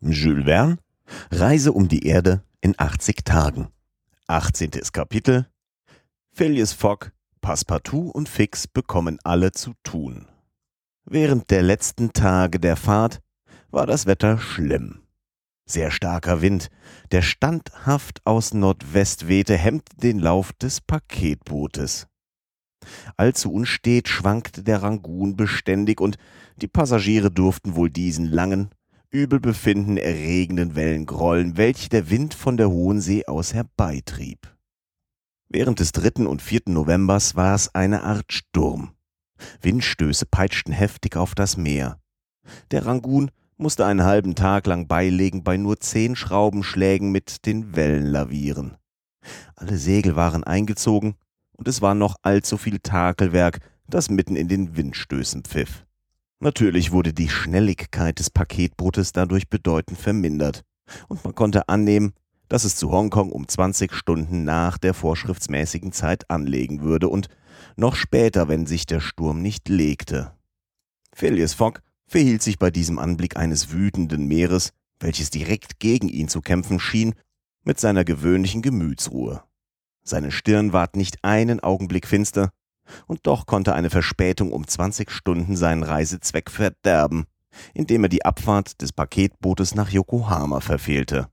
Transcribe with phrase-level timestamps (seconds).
[0.00, 0.78] Jules Verne
[1.30, 3.68] Reise um die Erde in 80 Tagen.
[4.26, 4.72] 18.
[4.92, 5.46] Kapitel
[6.32, 10.26] Phileas Fogg, Passepartout und Fix bekommen alle zu tun.
[11.06, 13.20] Während der letzten Tage der Fahrt
[13.70, 15.00] war das Wetter schlimm.
[15.64, 16.68] Sehr starker Wind,
[17.10, 22.06] der standhaft aus Nordwest wehte, hemmte den Lauf des Paketbootes.
[23.16, 26.18] Allzu unstet schwankte der Rangoon beständig und
[26.56, 28.70] die Passagiere durften wohl diesen langen,
[29.16, 34.54] Übelbefinden erregenden Wellen grollen, welche der Wind von der hohen See aus herbeitrieb.
[35.48, 36.26] Während des 3.
[36.26, 36.60] und 4.
[36.66, 38.90] Novembers war es eine Art Sturm.
[39.62, 41.98] Windstöße peitschten heftig auf das Meer.
[42.72, 48.04] Der Rangoon musste einen halben Tag lang beilegen bei nur zehn Schraubenschlägen mit den Wellen
[48.04, 48.76] lavieren.
[49.54, 51.14] Alle Segel waren eingezogen
[51.52, 55.85] und es war noch allzu viel Takelwerk, das mitten in den Windstößen pfiff.
[56.46, 60.62] Natürlich wurde die Schnelligkeit des Paketbootes dadurch bedeutend vermindert,
[61.08, 62.12] und man konnte annehmen,
[62.48, 67.26] dass es zu Hongkong um 20 Stunden nach der vorschriftsmäßigen Zeit anlegen würde und
[67.74, 70.36] noch später, wenn sich der Sturm nicht legte.
[71.12, 76.42] Phileas Fogg verhielt sich bei diesem Anblick eines wütenden Meeres, welches direkt gegen ihn zu
[76.42, 77.16] kämpfen schien,
[77.64, 79.42] mit seiner gewöhnlichen Gemütsruhe.
[80.04, 82.52] Seine Stirn ward nicht einen Augenblick finster,
[83.06, 87.26] und doch konnte eine Verspätung um 20 Stunden seinen Reisezweck verderben,
[87.74, 91.28] indem er die Abfahrt des Paketbootes nach Yokohama verfehlte.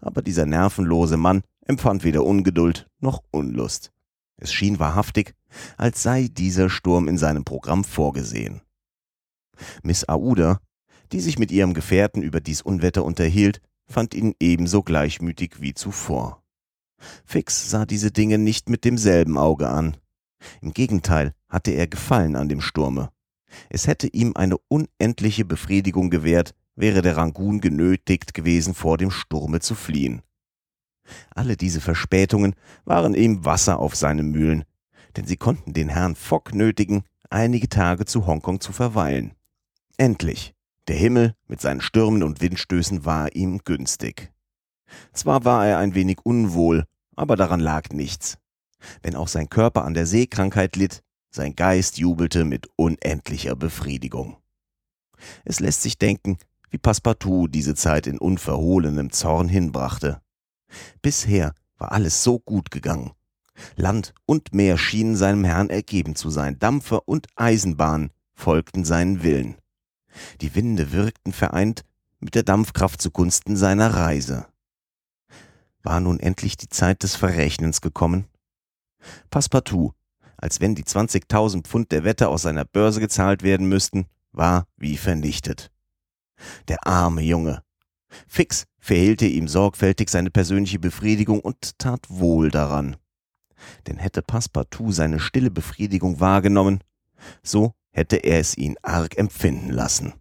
[0.00, 3.92] Aber dieser nervenlose Mann empfand weder Ungeduld noch Unlust.
[4.36, 5.34] Es schien wahrhaftig,
[5.76, 8.62] als sei dieser Sturm in seinem Programm vorgesehen.
[9.82, 10.58] Miss Aouda,
[11.12, 16.42] die sich mit ihrem Gefährten über dies Unwetter unterhielt, fand ihn ebenso gleichmütig wie zuvor.
[17.24, 19.96] Fix sah diese Dinge nicht mit demselben Auge an.
[20.60, 23.10] Im Gegenteil hatte er Gefallen an dem Sturme.
[23.68, 29.60] Es hätte ihm eine unendliche Befriedigung gewährt, wäre der Rangoon genötigt gewesen, vor dem Sturme
[29.60, 30.22] zu fliehen.
[31.34, 34.64] Alle diese Verspätungen waren ihm Wasser auf seine Mühlen,
[35.16, 39.34] denn sie konnten den Herrn Fogg nötigen, einige Tage zu Hongkong zu verweilen.
[39.96, 40.54] Endlich,
[40.88, 44.32] der Himmel mit seinen Stürmen und Windstößen war ihm günstig.
[45.12, 46.84] Zwar war er ein wenig unwohl,
[47.16, 48.38] aber daran lag nichts.
[49.02, 54.36] Wenn auch sein Körper an der Seekrankheit litt, sein Geist jubelte mit unendlicher Befriedigung.
[55.44, 56.38] Es lässt sich denken,
[56.70, 60.20] wie Passepartout diese Zeit in unverhohlenem Zorn hinbrachte.
[61.02, 63.12] Bisher war alles so gut gegangen.
[63.76, 69.56] Land und Meer schienen seinem Herrn ergeben zu sein, Dampfer und Eisenbahn folgten seinen Willen.
[70.40, 71.84] Die Winde wirkten vereint
[72.20, 74.46] mit der Dampfkraft zugunsten seiner Reise.
[75.82, 78.26] War nun endlich die Zeit des Verrechnens gekommen?
[79.30, 79.92] Passepartout,
[80.36, 84.96] als wenn die 20.000 Pfund der Wette aus seiner Börse gezahlt werden müssten, war wie
[84.96, 85.70] vernichtet.
[86.68, 87.62] Der arme Junge.
[88.26, 92.96] Fix verhehlte ihm sorgfältig seine persönliche Befriedigung und tat wohl daran.
[93.86, 96.80] Denn hätte Passepartout seine stille Befriedigung wahrgenommen,
[97.42, 100.14] so hätte er es ihn arg empfinden lassen.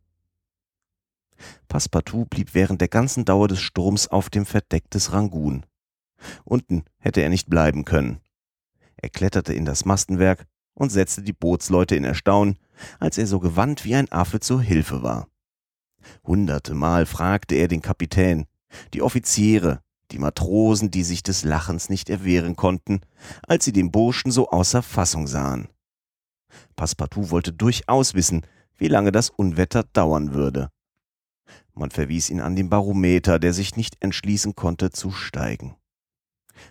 [1.69, 5.65] Passepartout blieb während der ganzen Dauer des Sturms auf dem Verdeck des Rangoon.
[6.43, 8.19] Unten hätte er nicht bleiben können.
[9.01, 12.57] Er kletterte in das Mastenwerk und setzte die Bootsleute in Erstaunen,
[12.99, 15.27] als er so gewandt wie ein Affe zur Hilfe war.
[16.23, 18.45] Hundertemal fragte er den Kapitän,
[18.93, 23.01] die Offiziere, die Matrosen, die sich des Lachens nicht erwehren konnten,
[23.47, 25.69] als sie den Burschen so außer Fassung sahen.
[26.75, 28.45] Passepartout wollte durchaus wissen,
[28.77, 30.69] wie lange das Unwetter dauern würde.
[31.73, 35.75] Man verwies ihn an den Barometer, der sich nicht entschließen konnte zu steigen.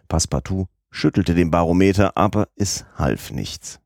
[0.09, 3.81] Passepartout schüttelte den Barometer, aber es half nichts.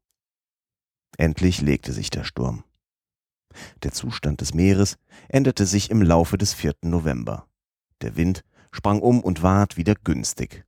[1.18, 2.64] Endlich legte sich der Sturm.
[3.82, 4.98] Der Zustand des Meeres
[5.28, 6.74] änderte sich im Laufe des 4.
[6.82, 7.46] November.
[8.00, 10.64] Der Wind sprang um und ward wieder günstig.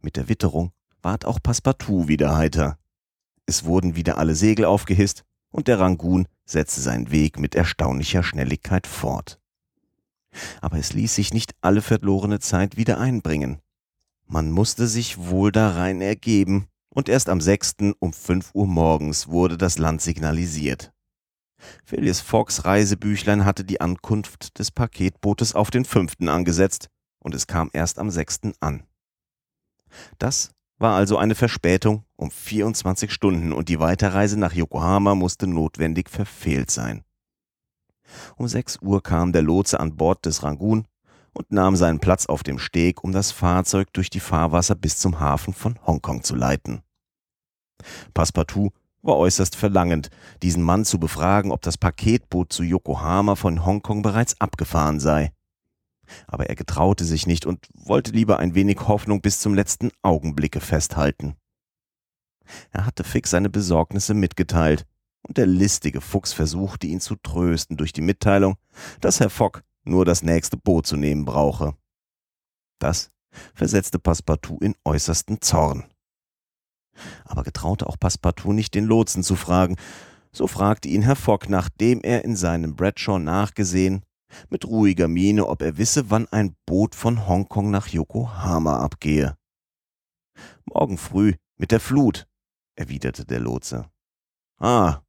[0.00, 0.72] Mit der Witterung
[1.02, 2.78] ward auch Passepartout wieder heiter.
[3.46, 8.86] Es wurden wieder alle Segel aufgehisst und der Rangoon setzte seinen Weg mit erstaunlicher Schnelligkeit
[8.86, 9.40] fort.
[10.60, 13.60] Aber es ließ sich nicht alle verlorene Zeit wieder einbringen.
[14.30, 17.76] Man musste sich wohl darein ergeben, und erst am 6.
[17.98, 20.92] um 5 Uhr morgens wurde das Land signalisiert.
[21.82, 26.16] Phileas Foggs Reisebüchlein hatte die Ankunft des Paketbootes auf den 5.
[26.26, 26.88] angesetzt,
[27.20, 28.52] und es kam erst am 6.
[28.60, 28.82] an.
[30.18, 36.10] Das war also eine Verspätung um 24 Stunden und die Weiterreise nach Yokohama musste notwendig
[36.10, 37.02] verfehlt sein.
[38.36, 40.86] Um 6 Uhr kam der Lotse an Bord des Rangoon
[41.32, 45.20] und nahm seinen Platz auf dem Steg, um das Fahrzeug durch die Fahrwasser bis zum
[45.20, 46.82] Hafen von Hongkong zu leiten.
[48.14, 48.72] Passepartout
[49.02, 50.10] war äußerst verlangend,
[50.42, 55.32] diesen Mann zu befragen, ob das Paketboot zu Yokohama von Hongkong bereits abgefahren sei.
[56.26, 60.60] Aber er getraute sich nicht und wollte lieber ein wenig Hoffnung bis zum letzten Augenblicke
[60.60, 61.36] festhalten.
[62.70, 64.86] Er hatte Fix seine Besorgnisse mitgeteilt,
[65.22, 68.56] und der listige Fuchs versuchte ihn zu trösten durch die Mitteilung,
[69.00, 71.76] dass Herr Fogg nur das nächste Boot zu nehmen brauche.
[72.78, 73.10] Das
[73.54, 75.84] versetzte Passepartout in äußersten Zorn.
[77.24, 79.76] Aber getraute auch Passepartout nicht, den Lotsen zu fragen.
[80.32, 84.02] So fragte ihn Herr Fogg, nachdem er in seinem Bradshaw nachgesehen,
[84.50, 89.36] mit ruhiger Miene, ob er wisse, wann ein Boot von Hongkong nach Yokohama abgehe.
[90.66, 92.26] Morgen früh, mit der Flut,
[92.76, 93.90] erwiderte der Lotse.
[94.58, 95.00] Ah,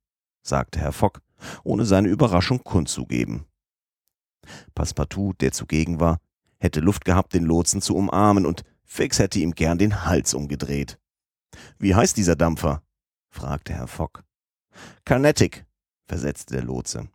[0.42, 1.20] sagte Herr Fogg,
[1.64, 3.46] ohne seine Überraschung kundzugeben.
[4.75, 6.19] Passepartout, der zugegen war,
[6.59, 11.00] hätte Luft gehabt, den Lotsen zu umarmen, und Fix hätte ihm gern den Hals umgedreht.
[11.77, 12.81] Wie heißt dieser Dampfer?
[13.30, 14.24] fragte Herr Fogg.
[15.06, 15.65] Carnatic,
[16.07, 17.09] versetzte der Lotse.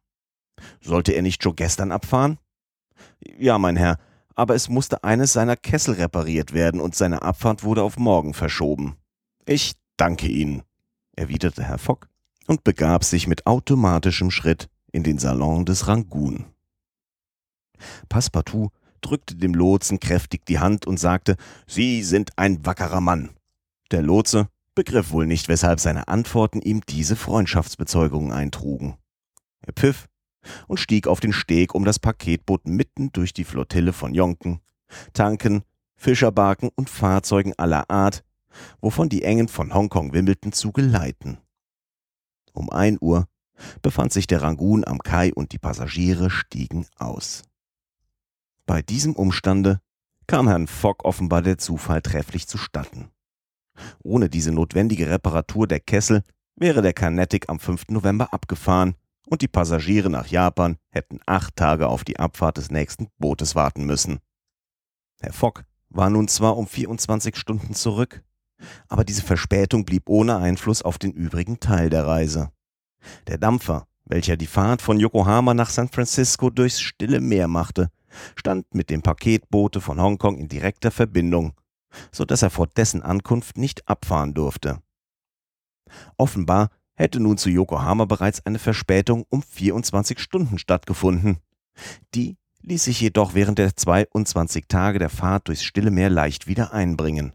[0.80, 2.38] Sollte er nicht schon gestern abfahren?
[3.38, 3.98] Ja, mein Herr,
[4.34, 8.96] aber es musste eines seiner Kessel repariert werden und seine Abfahrt wurde auf morgen verschoben.
[9.46, 10.62] Ich danke Ihnen,
[11.16, 12.08] erwiderte Herr Fogg
[12.46, 16.46] und begab sich mit automatischem Schritt in den Salon des Rangoon.
[18.08, 21.36] Passepartout drückte dem Lotsen kräftig die Hand und sagte,
[21.66, 23.30] Sie sind ein wackerer Mann.
[23.90, 28.96] Der Lotse begriff wohl nicht, weshalb seine Antworten ihm diese Freundschaftsbezeugungen eintrugen.
[29.66, 30.06] Er pfiff
[30.66, 34.60] und stieg auf den Steg, um das Paketboot mitten durch die Flottille von Jonken,
[35.12, 35.62] Tanken,
[35.96, 38.24] Fischerbarken und Fahrzeugen aller Art,
[38.80, 41.38] wovon die Engen von Hongkong wimmelten, zu geleiten.
[42.52, 43.26] Um ein Uhr
[43.82, 47.42] befand sich der Rangoon am Kai und die Passagiere stiegen aus.
[48.66, 49.80] Bei diesem Umstande
[50.26, 53.10] kam Herrn Fogg offenbar der Zufall trefflich zustatten.
[54.02, 56.22] Ohne diese notwendige Reparatur der Kessel
[56.56, 57.88] wäre der Carnatic am 5.
[57.88, 58.94] November abgefahren
[59.26, 63.84] und die Passagiere nach Japan hätten acht Tage auf die Abfahrt des nächsten Bootes warten
[63.84, 64.20] müssen.
[65.20, 68.22] Herr Fogg war nun zwar um 24 Stunden zurück,
[68.88, 72.50] aber diese Verspätung blieb ohne Einfluss auf den übrigen Teil der Reise.
[73.26, 77.90] Der Dampfer, welcher die Fahrt von Yokohama nach San Francisco durchs stille Meer machte,
[78.36, 81.54] stand mit dem Paketboote von Hongkong in direkter Verbindung,
[82.12, 84.80] so dass er vor dessen Ankunft nicht abfahren durfte.
[86.16, 91.38] Offenbar hätte nun zu Yokohama bereits eine Verspätung um 24 Stunden stattgefunden.
[92.14, 96.72] Die ließ sich jedoch während der 22 Tage der Fahrt durchs Stille Meer leicht wieder
[96.72, 97.32] einbringen.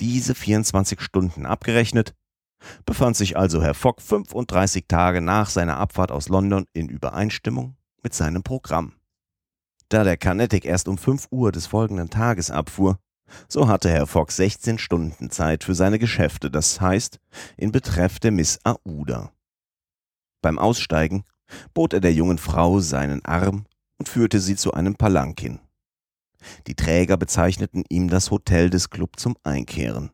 [0.00, 2.14] Diese 24 Stunden abgerechnet,
[2.84, 8.14] befand sich also Herr Fogg 35 Tage nach seiner Abfahrt aus London in Übereinstimmung mit
[8.14, 8.92] seinem Programm.
[9.90, 13.00] Da der Carnatic erst um 5 Uhr des folgenden Tages abfuhr,
[13.48, 17.18] so hatte Herr Fogg 16 Stunden Zeit für seine Geschäfte, das heißt
[17.56, 19.32] in Betreff der Miss Aouda.
[20.42, 21.24] Beim Aussteigen
[21.74, 23.66] bot er der jungen Frau seinen Arm
[23.98, 25.58] und führte sie zu einem Palankin.
[26.68, 30.10] Die Träger bezeichneten ihm das Hotel des Club zum Einkehren.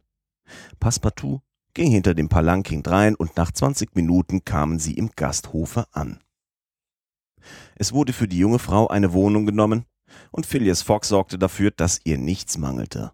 [0.80, 1.42] Passepartout
[1.74, 6.18] ging hinter dem Palankin drein und nach 20 Minuten kamen sie im Gasthofe an.
[7.76, 9.84] Es wurde für die junge Frau eine Wohnung genommen,
[10.30, 13.12] und Phileas Fogg sorgte dafür, dass ihr nichts mangelte.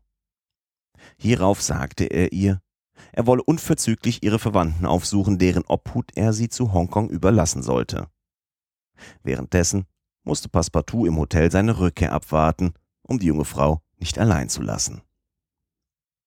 [1.19, 2.61] Hierauf sagte er ihr,
[3.13, 8.09] er wolle unverzüglich ihre Verwandten aufsuchen, deren Obhut er sie zu Hongkong überlassen sollte.
[9.23, 9.87] Währenddessen
[10.23, 15.03] musste Passepartout im Hotel seine Rückkehr abwarten, um die junge Frau nicht allein zu lassen.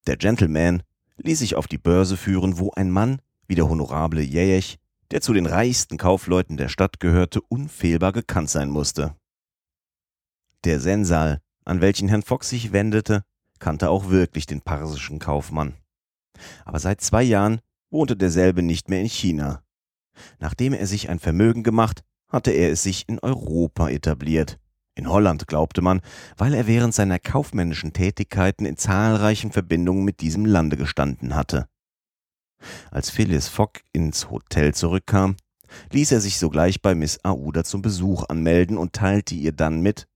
[0.07, 0.83] Der Gentleman
[1.17, 4.77] ließ sich auf die Börse führen, wo ein Mann wie der honorable Jejech,
[5.11, 9.15] der zu den reichsten Kaufleuten der Stadt gehörte, unfehlbar gekannt sein musste.
[10.63, 13.23] Der Sensal, an welchen Herrn Fox sich wendete,
[13.59, 15.75] kannte auch wirklich den parsischen Kaufmann.
[16.65, 19.63] Aber seit zwei Jahren wohnte derselbe nicht mehr in China.
[20.39, 24.59] Nachdem er sich ein Vermögen gemacht, hatte er es sich in Europa etabliert.
[24.95, 26.01] In Holland glaubte man,
[26.37, 31.67] weil er während seiner kaufmännischen Tätigkeiten in zahlreichen Verbindungen mit diesem Lande gestanden hatte.
[32.91, 35.35] Als Phyllis Fogg ins Hotel zurückkam,
[35.91, 40.07] ließ er sich sogleich bei Miss Aouda zum Besuch anmelden und teilte ihr dann mit,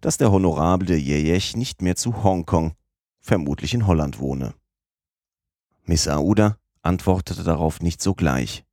[0.00, 2.74] dass der Honorable Yeyech nicht mehr zu Hongkong,
[3.20, 4.54] vermutlich in Holland wohne.
[5.84, 8.64] Miss Aouda antwortete darauf nicht sogleich.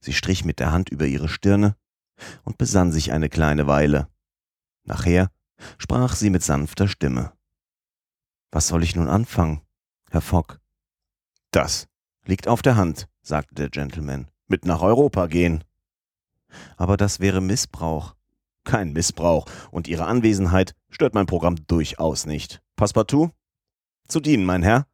[0.00, 1.76] Sie strich mit der Hand über ihre Stirne
[2.44, 4.08] und besann sich eine kleine Weile.
[4.84, 5.30] Nachher
[5.78, 7.32] sprach sie mit sanfter Stimme.
[8.50, 9.62] Was soll ich nun anfangen,
[10.10, 10.58] Herr Fogg?
[11.52, 11.88] Das
[12.26, 14.28] liegt auf der Hand, sagte der Gentleman.
[14.48, 15.64] Mit nach Europa gehen.
[16.76, 18.14] Aber das wäre Missbrauch.
[18.64, 22.60] Kein Missbrauch, und Ihre Anwesenheit stört mein Programm durchaus nicht.
[22.76, 23.30] Passepartout?
[24.08, 24.86] Zu dienen, mein Herr.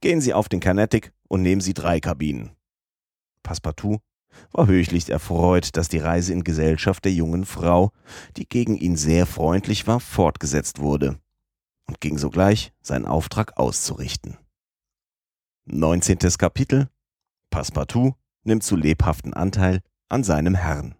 [0.00, 2.50] Gehen Sie auf den Carnatic und nehmen Sie drei Kabinen.
[3.42, 3.98] Passepartout
[4.52, 7.90] war höchlich erfreut, dass die Reise in Gesellschaft der jungen Frau,
[8.36, 11.18] die gegen ihn sehr freundlich war, fortgesetzt wurde
[11.86, 14.38] und ging sogleich, seinen Auftrag auszurichten.
[15.66, 16.18] 19.
[16.36, 16.88] Kapitel
[17.48, 19.80] Passepartout nimmt zu lebhaften Anteil
[20.10, 20.94] an seinem Herrn.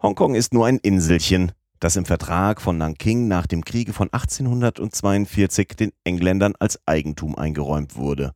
[0.00, 5.68] Hongkong ist nur ein Inselchen, das im Vertrag von Nanking nach dem Kriege von 1842
[5.76, 8.32] den Engländern als Eigentum eingeräumt wurde.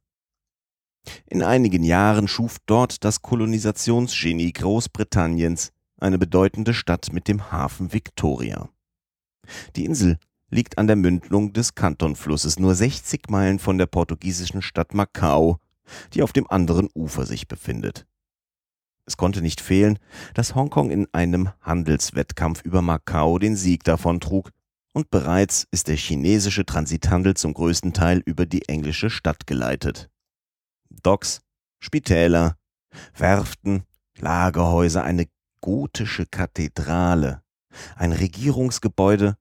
[1.25, 8.69] In einigen Jahren schuf dort das Kolonisationsgenie Großbritanniens eine bedeutende Stadt mit dem Hafen Victoria.
[9.75, 10.19] Die Insel
[10.51, 15.59] liegt an der Mündung des Kantonflusses nur 60 Meilen von der portugiesischen Stadt Macau,
[16.15, 18.07] die auf dem anderen Ufer sich befindet.
[19.07, 19.99] Es konnte nicht fehlen,
[20.35, 24.51] dass Hongkong in einem Handelswettkampf über Macau den Sieg davontrug,
[24.93, 30.11] und bereits ist der chinesische Transithandel zum größten Teil über die englische Stadt geleitet.
[31.03, 31.43] Docks,
[31.79, 32.57] Spitäler,
[33.15, 33.85] Werften,
[34.19, 35.27] Lagerhäuser, eine
[35.61, 37.43] gotische Kathedrale,
[37.97, 39.37] ein Regierungsgebäude,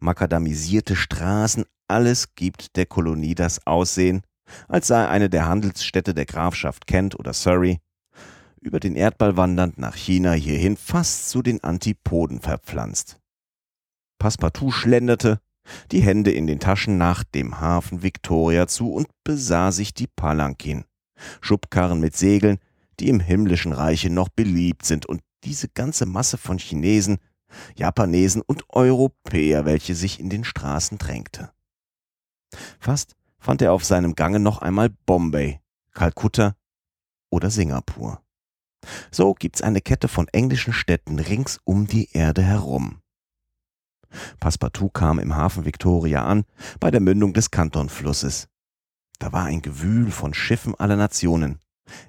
[0.00, 4.22] makadamisierte Straßen, alles gibt der Kolonie das Aussehen,
[4.68, 7.80] als sei eine der Handelsstädte der Grafschaft Kent oder Surrey,
[8.60, 13.18] über den Erdball wandernd nach China hierhin fast zu den Antipoden verpflanzt.
[14.18, 15.40] Passepartout schlenderte,
[15.90, 20.84] die Hände in den Taschen nach dem Hafen Victoria zu und besah sich die Palankin,
[21.40, 22.58] Schubkarren mit Segeln,
[23.00, 27.18] die im himmlischen Reiche noch beliebt sind, und diese ganze Masse von Chinesen,
[27.76, 31.52] Japanesen und Europäer, welche sich in den Straßen drängte.
[32.78, 35.60] Fast fand er auf seinem Gange noch einmal Bombay,
[35.92, 36.54] Kalkutta
[37.30, 38.22] oder Singapur.
[39.10, 43.00] So gibt's eine Kette von englischen Städten rings um die Erde herum.
[44.40, 46.44] Passepartout kam im Hafen Victoria an,
[46.80, 48.48] bei der Mündung des Kantonflusses.
[49.18, 51.60] Da war ein Gewühl von Schiffen aller Nationen,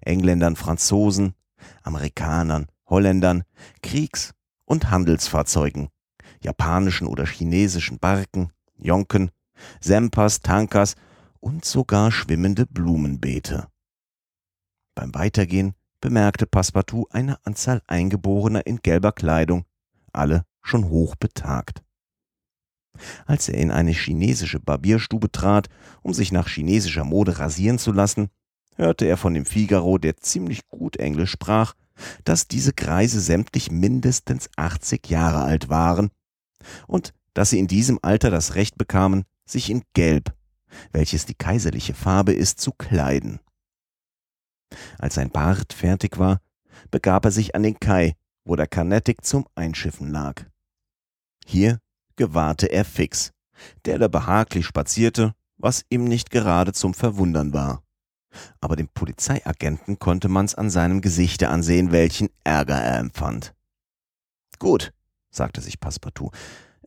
[0.02, 1.36] Engländern, Franzosen,
[1.84, 3.44] Amerikanern, Holländern,
[3.82, 4.34] Kriegs-
[4.74, 5.90] und Handelsfahrzeugen,
[6.42, 9.30] japanischen oder chinesischen Barken, Jonken,
[9.80, 10.96] Sempas, Tankers
[11.40, 13.68] und sogar schwimmende Blumenbeete.
[14.96, 19.66] Beim Weitergehen bemerkte Passepartout eine Anzahl Eingeborener in gelber Kleidung,
[20.12, 21.84] alle schon hoch betagt.
[23.28, 25.70] Als er in eine chinesische Barbierstube trat,
[26.02, 28.30] um sich nach chinesischer Mode rasieren zu lassen,
[28.76, 31.74] hörte er von dem Figaro, der ziemlich gut Englisch sprach,
[32.24, 36.10] dass diese Greise sämtlich mindestens 80 Jahre alt waren
[36.88, 40.34] und dass sie in diesem Alter das Recht bekamen, sich in Gelb,
[40.92, 43.40] welches die kaiserliche Farbe ist, zu kleiden.
[44.98, 46.42] Als sein Bart fertig war,
[46.90, 48.16] begab er sich an den Kai,
[48.46, 50.46] wo der Carnatic zum Einschiffen lag.
[51.46, 51.80] Hier
[52.16, 53.32] gewahrte er Fix,
[53.86, 57.84] der da behaglich spazierte, was ihm nicht gerade zum Verwundern war.
[58.62, 63.54] Aber dem Polizeiagenten konnte man's an seinem Gesichte ansehen, welchen Ärger er empfand.
[64.60, 64.94] Gut,
[65.30, 66.32] sagte sich Passepartout,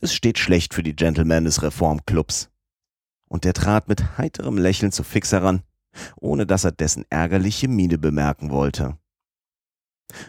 [0.00, 2.50] es steht schlecht für die Gentlemen des Reformclubs.
[3.28, 5.62] Und er trat mit heiterem Lächeln zu Fix heran,
[6.16, 8.98] ohne dass er dessen ärgerliche Miene bemerken wollte.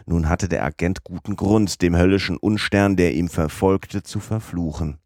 [0.06, 4.98] Nun hatte der Agent guten Grund, dem höllischen Unstern, der ihm verfolgte, zu verfluchen.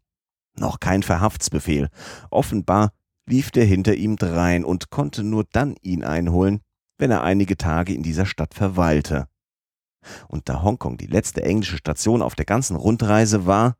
[0.55, 1.89] Noch kein Verhaftsbefehl.
[2.29, 2.93] Offenbar
[3.25, 6.61] lief der hinter ihm drein und konnte nur dann ihn einholen,
[6.97, 9.27] wenn er einige Tage in dieser Stadt verweilte.
[10.27, 13.77] Und da Hongkong die letzte englische Station auf der ganzen Rundreise war,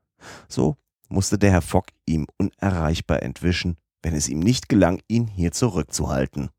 [0.48, 0.78] so
[1.10, 6.50] musste der Herr Fogg ihm unerreichbar entwischen, wenn es ihm nicht gelang, ihn hier zurückzuhalten.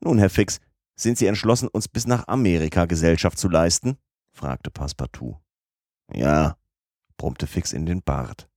[0.00, 0.60] Nun, Herr Fix,
[0.96, 3.96] sind Sie entschlossen, uns bis nach Amerika Gesellschaft zu leisten?
[4.32, 5.38] fragte Passepartout.
[6.12, 6.56] Ja,
[7.16, 8.48] brummte Fix in den Bart.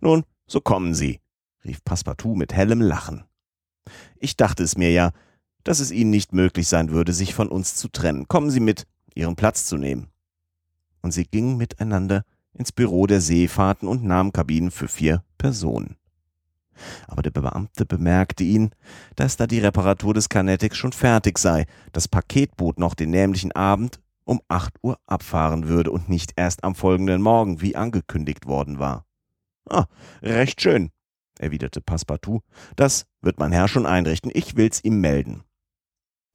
[0.00, 1.20] Nun, so kommen Sie,
[1.64, 3.24] rief Passepartout mit hellem Lachen.
[4.18, 5.12] Ich dachte es mir ja,
[5.62, 8.28] dass es Ihnen nicht möglich sein würde, sich von uns zu trennen.
[8.28, 10.08] Kommen Sie mit, Ihren Platz zu nehmen.
[11.02, 15.96] Und sie gingen miteinander ins Büro der Seefahrten und nahmen Kabinen für vier Personen
[17.06, 18.70] aber der Beamte bemerkte ihn,
[19.16, 24.00] dass da die Reparatur des Carnetics schon fertig sei, das Paketboot noch den nämlichen Abend
[24.24, 29.04] um acht Uhr abfahren würde und nicht erst am folgenden Morgen, wie angekündigt worden war.
[29.68, 29.86] Ah,
[30.22, 30.90] recht schön,
[31.38, 32.42] erwiderte Passepartout.
[32.76, 35.44] Das wird mein Herr schon einrichten, ich will's ihm melden.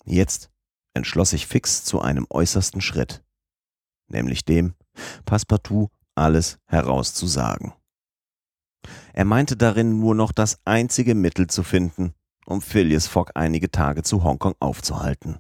[0.05, 0.49] Jetzt
[0.93, 3.23] entschloss sich Fix zu einem äußersten Schritt,
[4.07, 4.73] nämlich dem,
[5.25, 7.73] Passepartout alles herauszusagen.
[9.13, 12.13] Er meinte darin nur noch das einzige Mittel zu finden,
[12.45, 15.39] um Phileas Fogg einige Tage zu Hongkong aufzuhalten.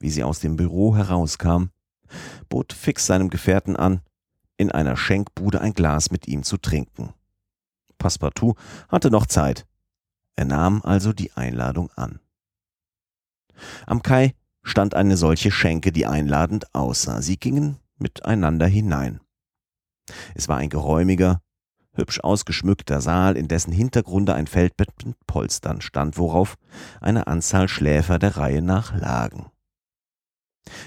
[0.00, 1.70] Wie sie aus dem Büro herauskam,
[2.48, 4.00] bot Fix seinem Gefährten an,
[4.56, 7.14] in einer Schenkbude ein Glas mit ihm zu trinken.
[8.04, 8.54] Passepartout
[8.90, 9.64] hatte noch Zeit.
[10.36, 12.20] Er nahm also die Einladung an.
[13.86, 17.22] Am Kai stand eine solche Schenke, die einladend aussah.
[17.22, 19.20] Sie gingen miteinander hinein.
[20.34, 21.40] Es war ein geräumiger,
[21.94, 26.56] hübsch ausgeschmückter Saal, in dessen Hintergrunde ein Feldbett mit Polstern stand, worauf
[27.00, 29.50] eine Anzahl Schläfer der Reihe nach lagen.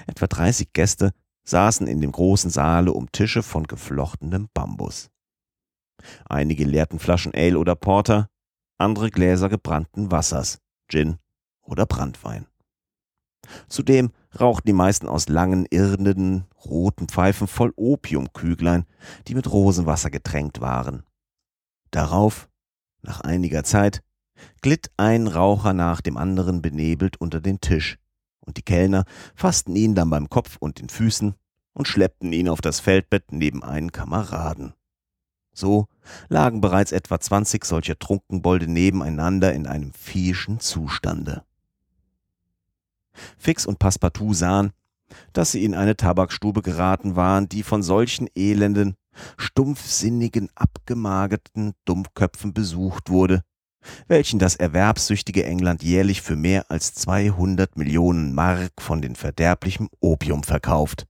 [0.06, 1.14] Etwa 30 Gäste
[1.46, 5.10] saßen in dem großen Saale um Tische von geflochtenem Bambus.
[6.26, 8.30] Einige leerten Flaschen Ale oder Porter,
[8.78, 11.18] andere Gläser gebrannten Wassers, Gin
[11.62, 12.48] oder Brandwein.
[13.68, 18.86] Zudem rauchten die meisten aus langen, irrenden, roten Pfeifen voll Opiumküglein,
[19.28, 21.04] die mit Rosenwasser getränkt waren.
[21.92, 22.50] Darauf,
[23.02, 24.04] nach einiger Zeit,
[24.62, 27.98] glitt ein Raucher nach dem anderen benebelt unter den Tisch,
[28.40, 31.36] und die Kellner fassten ihn dann beim Kopf und den Füßen
[31.74, 34.74] und schleppten ihn auf das Feldbett neben einen Kameraden.
[35.58, 35.88] So
[36.30, 41.44] lagen bereits etwa zwanzig solcher Trunkenbolde nebeneinander in einem viehischen Zustande.
[43.40, 44.72] Fix und Passepartout sahen,
[45.34, 48.98] dass sie in eine Tabakstube geraten waren, die von solchen elenden,
[49.38, 53.42] stumpfsinnigen, abgemagerten Dummköpfen besucht wurde,
[54.08, 60.44] welchen das erwerbssüchtige England jährlich für mehr als 200 Millionen Mark von den verderblichem Opium
[60.44, 61.08] verkauft.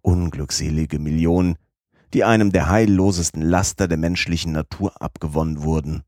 [0.00, 1.56] Unglückselige Millionen,
[2.16, 6.02] die einem der heillosesten Laster der menschlichen Natur abgewonnen wurden.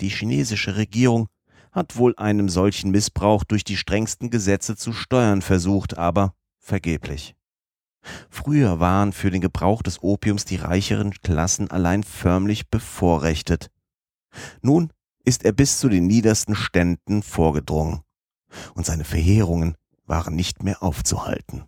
[0.00, 1.26] Die chinesische Regierung
[1.72, 7.34] hat wohl einem solchen Missbrauch durch die strengsten Gesetze zu steuern versucht, aber vergeblich.
[8.28, 13.72] Früher waren für den Gebrauch des Opiums die reicheren Klassen allein förmlich bevorrechtet.
[14.62, 14.92] Nun
[15.24, 18.02] ist er bis zu den niedersten Ständen vorgedrungen,
[18.74, 19.74] und seine Verheerungen
[20.06, 21.64] waren nicht mehr aufzuhalten.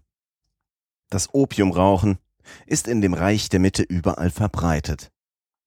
[1.11, 2.19] Das Opiumrauchen
[2.67, 5.11] ist in dem Reich der Mitte überall verbreitet.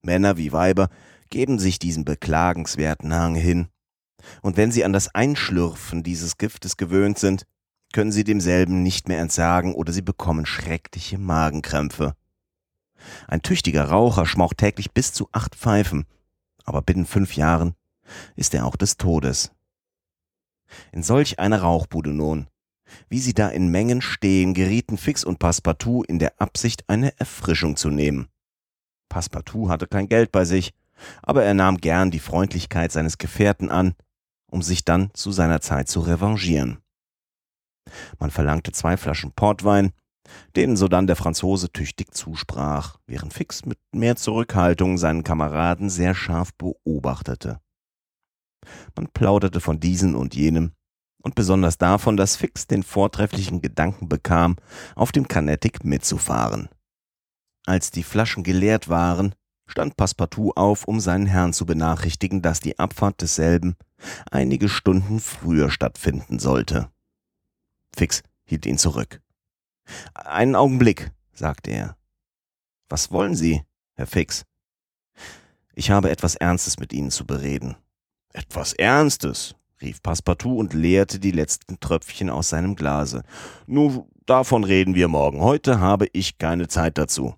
[0.02, 0.90] Männer wie Weiber
[1.30, 3.68] geben sich diesem beklagenswerten Hang hin,
[4.42, 7.46] und wenn sie an das Einschlürfen dieses Giftes gewöhnt sind,
[7.94, 12.16] können sie demselben nicht mehr entsagen oder sie bekommen schreckliche Magenkrämpfe.
[13.28, 16.06] Ein tüchtiger Raucher schmaucht täglich bis zu acht Pfeifen,
[16.64, 17.76] aber binnen fünf Jahren
[18.36, 19.52] ist er auch des Todes.
[20.92, 22.48] In solch einer Rauchbude nun,
[23.10, 27.76] wie sie da in Mengen stehen, gerieten Fix und Passepartout in der Absicht, eine Erfrischung
[27.76, 28.28] zu nehmen.
[29.10, 30.74] Passepartout hatte kein Geld bei sich,
[31.22, 33.96] aber er nahm gern die Freundlichkeit seines Gefährten an,
[34.50, 36.80] um sich dann zu seiner Zeit zu revanchieren.
[38.20, 39.92] Man verlangte zwei Flaschen Portwein,
[40.56, 46.54] denen sodann der Franzose tüchtig zusprach, während Fix mit mehr Zurückhaltung seinen Kameraden sehr scharf
[46.56, 47.60] beobachtete.
[48.96, 50.75] Man plauderte von diesen und jenem,
[51.26, 54.58] und besonders davon, dass Fix den vortrefflichen Gedanken bekam,
[54.96, 56.70] auf dem Carnatic mitzufahren.
[57.66, 59.34] Als die Flaschen geleert waren,
[59.66, 63.76] stand Passepartout auf, um seinen Herrn zu benachrichtigen, dass die Abfahrt desselben
[64.30, 66.92] einige Stunden früher stattfinden sollte.
[67.96, 69.20] Fix hielt ihn zurück.
[70.14, 71.98] Einen Augenblick, sagte er.
[72.88, 73.64] Was wollen Sie,
[73.96, 74.46] Herr Fix?
[75.74, 77.76] Ich habe etwas Ernstes mit Ihnen zu bereden.
[78.32, 83.24] Etwas Ernstes, rief Passepartout und leerte die letzten Tröpfchen aus seinem Glase.
[83.68, 85.42] Nur davon reden wir morgen.
[85.42, 87.36] Heute habe ich keine Zeit dazu.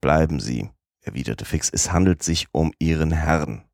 [0.00, 3.64] Bleiben Sie, erwiderte Fix, es handelt sich um Ihren Herrn.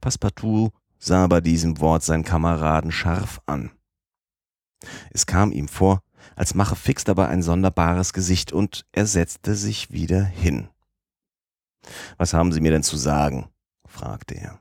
[0.00, 3.70] Passepartout sah bei diesem Wort seinen Kameraden scharf an.
[5.10, 6.02] Es kam ihm vor,
[6.36, 10.68] als mache Fix dabei ein sonderbares Gesicht, und er setzte sich wieder hin.
[12.16, 13.50] Was haben Sie mir denn zu sagen?
[13.86, 14.60] fragte er.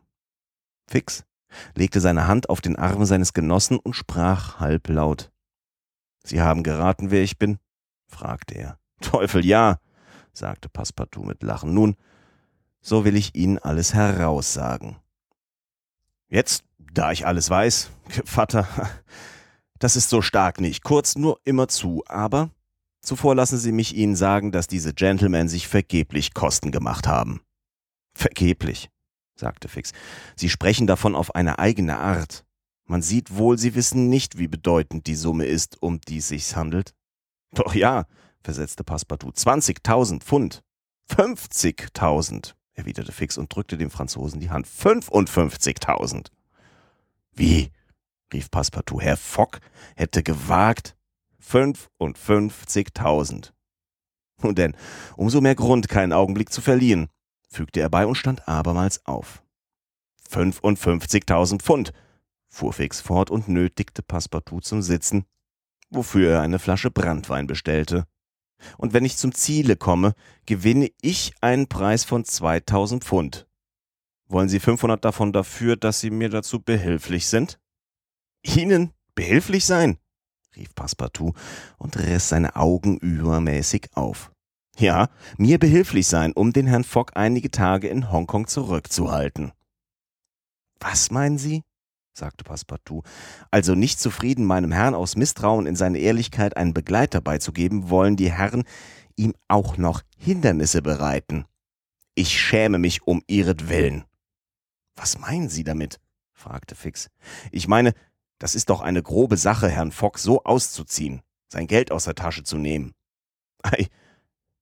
[0.87, 1.23] Fix
[1.75, 5.31] legte seine Hand auf den Arm seines Genossen und sprach halblaut.
[6.23, 7.59] Sie haben geraten, wer ich bin?
[8.07, 8.79] fragte er.
[9.01, 9.79] Teufel, ja,
[10.33, 11.73] sagte Passepartout mit Lachen.
[11.73, 11.95] Nun,
[12.81, 14.97] so will ich Ihnen alles heraussagen.
[16.27, 17.91] Jetzt, da ich alles weiß,
[18.25, 18.67] Vater,
[19.79, 20.83] das ist so stark nicht.
[20.83, 22.51] Kurz nur immer zu, aber
[23.01, 27.41] zuvor lassen Sie mich Ihnen sagen, dass diese Gentlemen sich vergeblich Kosten gemacht haben.
[28.13, 28.89] Vergeblich,
[29.39, 29.91] sagte Fix.
[30.35, 32.45] Sie sprechen davon auf eine eigene Art.
[32.85, 36.55] Man sieht wohl, Sie wissen nicht, wie bedeutend die Summe ist, um die es sich
[36.55, 36.93] handelt.
[37.53, 38.05] Doch ja,
[38.43, 39.31] versetzte Passepartout.
[39.31, 40.63] 20.000 Pfund.
[41.09, 44.67] 50.000, erwiderte Fix und drückte dem Franzosen die Hand.
[44.67, 46.27] 55.000.
[47.33, 47.71] Wie?
[48.31, 49.01] rief Passepartout.
[49.01, 49.59] Herr Fock
[49.95, 50.95] hätte gewagt.
[51.43, 53.51] 55.000.
[54.41, 54.75] Nun denn,
[55.15, 57.09] umso mehr Grund, keinen Augenblick zu verlieren,
[57.49, 59.43] fügte er bei und stand abermals auf.
[60.29, 61.91] 55.000 Pfund,
[62.47, 65.25] fuhr Fix fort und nötigte Passepartout zum Sitzen,
[65.89, 68.05] wofür er eine Flasche Brandwein bestellte
[68.77, 70.13] und wenn ich zum Ziele komme,
[70.45, 73.47] gewinne ich einen Preis von 2000 Pfund.
[74.27, 77.59] Wollen Sie 500 davon dafür, dass Sie mir dazu behilflich sind?
[78.43, 79.97] Ihnen behilflich sein?
[80.55, 81.33] rief Passepartout
[81.77, 84.31] und riss seine Augen übermäßig auf.
[84.77, 89.51] Ja, mir behilflich sein, um den Herrn Fogg einige Tage in Hongkong zurückzuhalten.
[90.79, 91.63] Was meinen Sie?
[92.13, 93.03] sagte Passepartout.
[93.51, 98.31] Also nicht zufrieden, meinem Herrn aus Misstrauen in seine Ehrlichkeit einen Begleiter beizugeben, wollen die
[98.31, 98.63] Herren
[99.15, 101.45] ihm auch noch Hindernisse bereiten.
[102.15, 104.05] Ich schäme mich um ihretwillen.
[104.95, 105.99] Was meinen Sie damit?
[106.33, 107.09] fragte Fix.
[107.51, 107.93] Ich meine,
[108.39, 112.43] das ist doch eine grobe Sache, Herrn Fogg so auszuziehen, sein Geld aus der Tasche
[112.43, 112.93] zu nehmen.
[113.63, 113.87] Ei,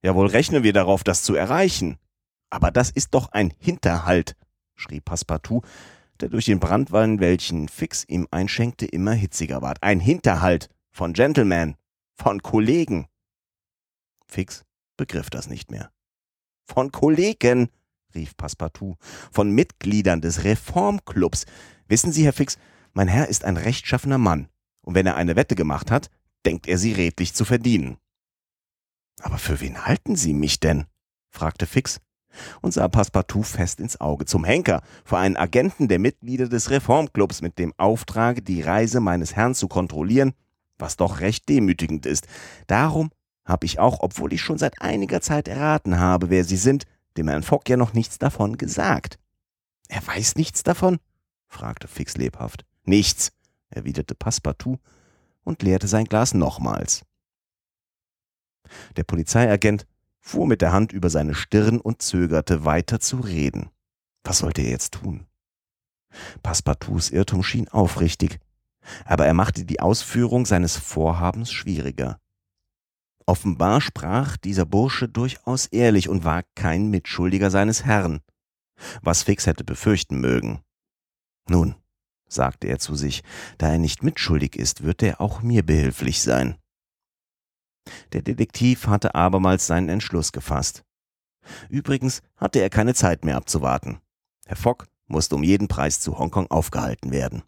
[0.02, 1.98] ja wohl rechnen wir darauf, das zu erreichen.
[2.50, 4.36] Aber das ist doch ein Hinterhalt,
[4.76, 5.62] schrie Passepartout,
[6.20, 9.84] der durch den Brandwein, welchen Fix ihm einschenkte, immer hitziger ward.
[9.84, 11.76] Ein Hinterhalt von Gentlemen,
[12.16, 13.08] von Kollegen.
[14.26, 14.66] Fix
[14.98, 15.92] begriff das nicht mehr.
[16.66, 17.70] Von Kollegen,
[18.16, 18.96] rief Passepartout,
[19.32, 21.46] von Mitgliedern des Reformclubs.
[21.88, 22.58] Wissen Sie, Herr Fix,
[22.94, 24.50] mein Herr ist ein rechtschaffener Mann,
[24.82, 26.10] und wenn er eine Wette gemacht hat,
[26.46, 27.98] denkt er sie redlich zu verdienen.
[29.22, 30.86] Aber für wen halten Sie mich denn?
[31.30, 32.00] fragte Fix
[32.62, 34.26] und sah Passepartout fest ins Auge.
[34.26, 39.36] Zum Henker, für einen Agenten der Mitglieder des Reformclubs mit dem Auftrage, die Reise meines
[39.36, 40.34] Herrn zu kontrollieren,
[40.78, 42.28] was doch recht demütigend ist.
[42.68, 43.10] Darum
[43.46, 47.28] habe ich auch, obwohl ich schon seit einiger Zeit erraten habe, wer Sie sind, dem
[47.30, 49.18] Herrn Fogg ja noch nichts davon gesagt.
[49.88, 51.00] Er weiß nichts davon?
[51.48, 52.66] fragte Fix lebhaft.
[52.84, 53.32] Nichts,
[53.70, 54.80] erwiderte Passepartout
[55.44, 57.04] und leerte sein Glas nochmals.
[58.96, 59.88] Der Polizeiagent
[60.20, 63.70] fuhr mit der Hand über seine Stirn und zögerte weiter zu reden.
[64.24, 65.26] Was sollte er jetzt tun?
[66.44, 68.40] Passepartouts Irrtum schien aufrichtig,
[69.06, 72.20] aber er machte die Ausführung seines Vorhabens schwieriger.
[73.26, 78.22] Offenbar sprach dieser Bursche durchaus ehrlich und war kein Mitschuldiger seines Herrn,
[79.02, 80.62] was Fix hätte befürchten mögen.
[81.50, 81.76] Nun,
[82.30, 83.24] sagte er zu sich,
[83.58, 86.58] da er nicht mitschuldig ist, wird er auch mir behilflich sein.
[88.14, 90.84] Der Detektiv hatte abermals seinen Entschluss gefasst.
[91.70, 94.00] Übrigens hatte er keine Zeit mehr abzuwarten.
[94.46, 97.44] Herr Fogg musste um jeden Preis zu Hongkong aufgehalten werden.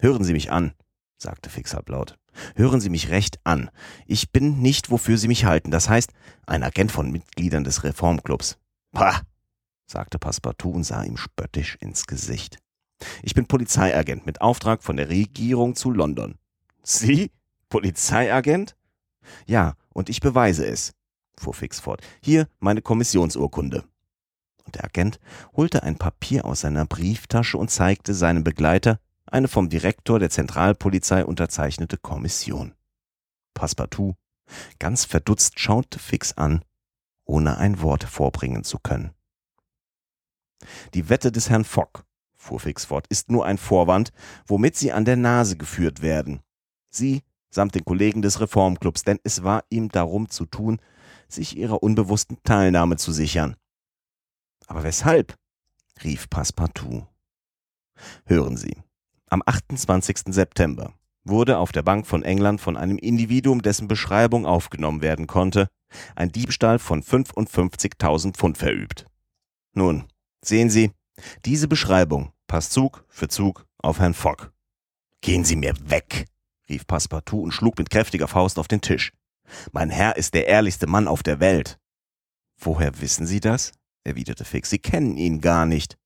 [0.00, 0.72] Hören Sie mich an,
[1.18, 2.16] sagte Fix halblaut.
[2.54, 3.70] Hören Sie mich recht an.
[4.06, 5.70] Ich bin nicht, wofür Sie mich halten.
[5.70, 6.12] Das heißt,
[6.46, 8.56] ein Agent von Mitgliedern des Reformclubs.
[8.92, 9.20] Pah,
[9.86, 12.58] sagte Passepartout und sah ihm spöttisch ins Gesicht.
[13.22, 16.36] Ich bin Polizeiagent mit Auftrag von der Regierung zu London.
[16.82, 17.30] Sie?
[17.68, 18.76] Polizeiagent?
[19.46, 20.92] Ja, und ich beweise es,
[21.38, 22.02] fuhr Fix fort.
[22.22, 23.84] Hier meine Kommissionsurkunde.
[24.64, 25.18] Und der Agent
[25.56, 31.24] holte ein Papier aus seiner Brieftasche und zeigte seinem Begleiter eine vom Direktor der Zentralpolizei
[31.24, 32.74] unterzeichnete Kommission.
[33.54, 34.14] Passepartout,
[34.78, 36.64] ganz verdutzt, schaute Fix an,
[37.24, 39.12] ohne ein Wort vorbringen zu können.
[40.94, 42.04] Die Wette des Herrn Fogg,
[42.36, 44.12] fuhr Fix fort, ist nur ein Vorwand,
[44.46, 46.40] womit Sie an der Nase geführt werden.
[46.90, 50.80] Sie samt den Kollegen des Reformclubs, denn es war ihm darum zu tun,
[51.28, 53.56] sich ihrer unbewussten Teilnahme zu sichern.
[54.66, 55.36] Aber weshalb?
[56.02, 57.06] rief Passepartout.
[58.24, 58.76] Hören Sie,
[59.28, 60.32] am 28.
[60.34, 65.68] September wurde auf der Bank von England von einem Individuum, dessen Beschreibung aufgenommen werden konnte,
[66.16, 69.06] ein Diebstahl von 55.000 Pfund verübt.
[69.74, 70.04] Nun,
[70.42, 70.92] sehen Sie,
[71.44, 74.50] diese Beschreibung passt Zug für Zug auf Herrn Fogg.
[75.20, 76.26] Gehen Sie mir weg,
[76.70, 79.12] rief Passepartout und schlug mit kräftiger Faust auf den Tisch.
[79.72, 81.78] Mein Herr ist der ehrlichste Mann auf der Welt.
[82.58, 83.72] Woher wissen Sie das?
[84.04, 84.70] erwiderte Fix.
[84.70, 85.98] Sie kennen ihn gar nicht.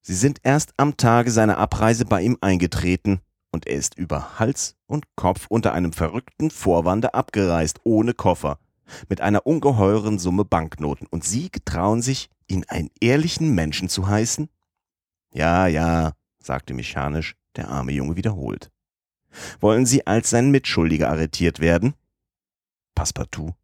[0.00, 4.76] Sie sind erst am Tage seiner Abreise bei ihm eingetreten, und er ist über Hals
[4.86, 8.58] und Kopf unter einem verrückten Vorwande abgereist, ohne Koffer,
[9.08, 14.48] mit einer ungeheuren Summe Banknoten, und Sie getrauen sich, ihn einen ehrlichen Menschen zu heißen?
[15.34, 18.71] Ja, ja, sagte mechanisch der arme Junge wiederholt.
[19.60, 21.94] Wollen Sie als sein Mitschuldiger arretiert werden?
[22.94, 23.54] Passepartout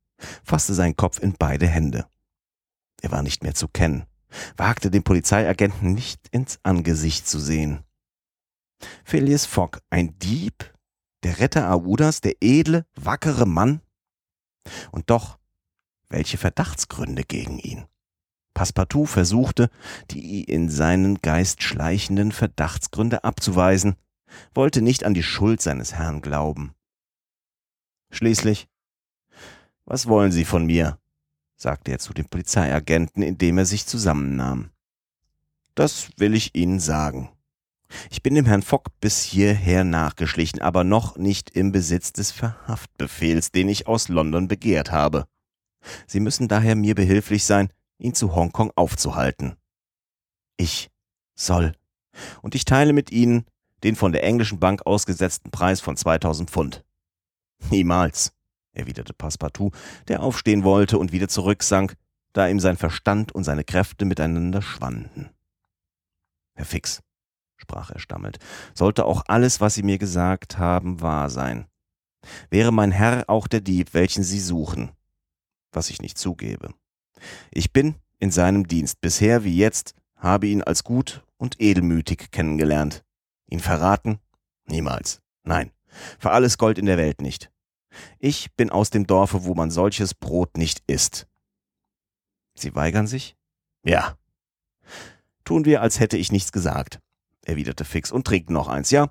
[0.42, 2.06] fasste seinen Kopf in beide Hände.
[3.02, 4.06] Er war nicht mehr zu kennen,
[4.56, 7.84] wagte den Polizeiagenten nicht ins Angesicht zu sehen.
[9.04, 10.72] Phileas Fogg, ein Dieb,
[11.22, 13.80] der Retter Aoudas, der edle, wackere Mann?
[14.90, 15.38] Und doch,
[16.08, 17.86] welche Verdachtsgründe gegen ihn?
[18.54, 19.70] Passepartout versuchte,
[20.10, 23.96] die in seinen Geist schleichenden Verdachtsgründe abzuweisen,
[24.54, 26.74] wollte nicht an die Schuld seines Herrn glauben.
[28.10, 28.68] Schließlich,
[29.84, 30.98] was wollen Sie von mir?
[31.56, 34.70] sagte er zu dem Polizeiagenten, indem er sich zusammennahm.
[35.74, 37.30] Das will ich Ihnen sagen.
[38.10, 43.50] Ich bin dem Herrn Fogg bis hierher nachgeschlichen, aber noch nicht im Besitz des Verhaftbefehls,
[43.50, 45.26] den ich aus London begehrt habe.
[46.06, 49.56] Sie müssen daher mir behilflich sein, ihn zu Hongkong aufzuhalten.
[50.56, 50.90] Ich
[51.34, 51.72] soll.
[52.42, 53.46] Und ich teile mit Ihnen
[53.82, 56.84] den von der englischen Bank ausgesetzten Preis von 2000 Pfund.
[57.70, 58.32] Niemals,
[58.72, 59.72] erwiderte Passepartout,
[60.08, 61.96] der aufstehen wollte und wieder zurücksank,
[62.32, 65.30] da ihm sein Verstand und seine Kräfte miteinander schwanden.
[66.54, 67.02] Herr Fix,
[67.56, 68.38] sprach er stammelnd,
[68.74, 71.66] sollte auch alles, was Sie mir gesagt haben, wahr sein.
[72.50, 74.90] Wäre mein Herr auch der Dieb, welchen Sie suchen,
[75.72, 76.74] was ich nicht zugebe.
[77.50, 83.04] Ich bin in seinem Dienst bisher wie jetzt, habe ihn als gut und edelmütig kennengelernt.
[83.48, 84.18] Ihn verraten?
[84.66, 85.20] Niemals.
[85.44, 85.72] Nein,
[86.18, 87.50] für alles Gold in der Welt nicht.
[88.18, 91.26] Ich bin aus dem Dorfe, wo man solches Brot nicht isst.
[92.54, 93.36] Sie weigern sich?
[93.84, 94.16] Ja.
[95.44, 97.00] Tun wir, als hätte ich nichts gesagt,
[97.42, 99.10] erwiderte Fix, und trinken noch eins, ja?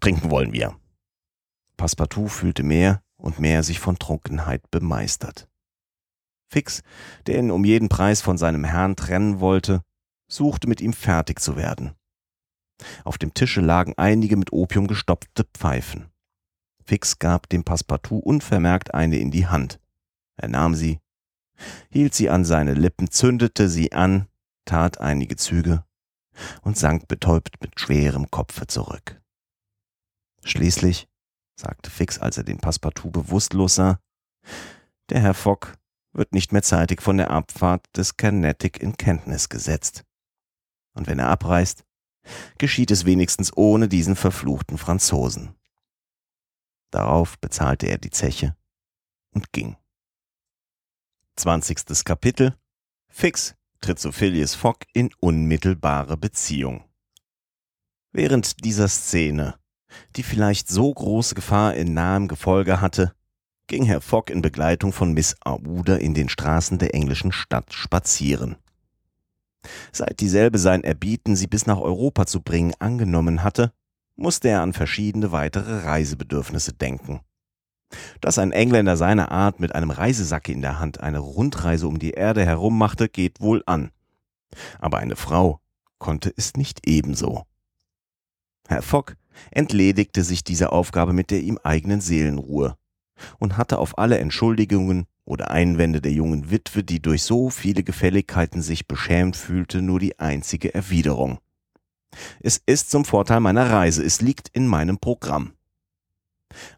[0.00, 0.78] Trinken wollen wir.
[1.76, 5.48] Passepartout fühlte mehr und mehr sich von Trunkenheit bemeistert.
[6.48, 6.82] Fix,
[7.26, 9.82] der ihn um jeden Preis von seinem Herrn trennen wollte,
[10.28, 11.94] suchte mit ihm fertig zu werden.
[13.04, 16.10] Auf dem Tische lagen einige mit Opium gestopfte Pfeifen.
[16.84, 19.80] Fix gab dem Passepartout unvermerkt eine in die Hand.
[20.36, 21.00] Er nahm sie,
[21.90, 24.28] hielt sie an seine Lippen, zündete sie an,
[24.64, 25.84] tat einige Züge
[26.62, 29.20] und sank betäubt mit schwerem Kopfe zurück.
[30.44, 31.08] Schließlich,
[31.58, 33.98] sagte Fix, als er den Passepartout bewusstlos sah,
[35.10, 35.72] der Herr Fogg
[36.12, 40.04] wird nicht mehr zeitig von der Abfahrt des Carnatic in Kenntnis gesetzt.
[40.94, 41.84] Und wenn er abreist,
[42.58, 45.54] geschieht es wenigstens ohne diesen verfluchten Franzosen.
[46.90, 48.56] Darauf bezahlte er die Zeche
[49.32, 49.76] und ging.
[51.36, 52.56] Zwanzigstes Kapitel
[53.08, 56.84] Fix tritt zu Phileas Fogg in unmittelbare Beziehung.
[58.12, 59.58] Während dieser Szene,
[60.16, 63.14] die vielleicht so große Gefahr in nahem Gefolge hatte,
[63.66, 68.56] ging Herr Fogg in Begleitung von Miss Aouda in den Straßen der englischen Stadt spazieren.
[69.92, 73.72] Seit dieselbe sein Erbieten, sie bis nach Europa zu bringen, angenommen hatte,
[74.16, 77.20] musste er an verschiedene weitere Reisebedürfnisse denken.
[78.20, 82.12] Dass ein Engländer seiner Art mit einem Reisesack in der Hand eine Rundreise um die
[82.12, 83.90] Erde herum machte, geht wohl an.
[84.78, 85.60] Aber eine Frau
[85.98, 87.44] konnte es nicht ebenso.
[88.68, 89.14] Herr Fogg
[89.50, 92.76] entledigte sich dieser Aufgabe mit der ihm eigenen Seelenruhe
[93.38, 98.62] und hatte auf alle Entschuldigungen oder Einwände der jungen Witwe, die durch so viele Gefälligkeiten
[98.62, 101.38] sich beschämt fühlte, nur die einzige Erwiderung.
[102.40, 105.52] Es ist zum Vorteil meiner Reise, es liegt in meinem Programm.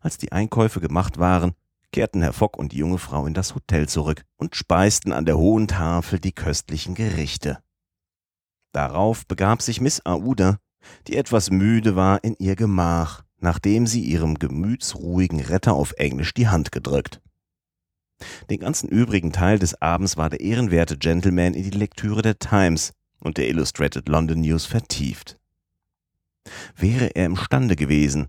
[0.00, 1.52] Als die Einkäufe gemacht waren,
[1.92, 5.38] kehrten Herr Fogg und die junge Frau in das Hotel zurück und speisten an der
[5.38, 7.58] hohen Tafel die köstlichen Gerichte.
[8.72, 10.58] Darauf begab sich Miss Aouda,
[11.06, 16.48] die etwas müde war, in ihr Gemach, nachdem sie ihrem gemütsruhigen Retter auf Englisch die
[16.48, 17.20] Hand gedrückt.
[18.50, 22.92] Den ganzen übrigen Teil des Abends war der ehrenwerte Gentleman in die Lektüre der Times
[23.20, 25.38] und der Illustrated London News vertieft.
[26.76, 28.28] Wäre er imstande gewesen,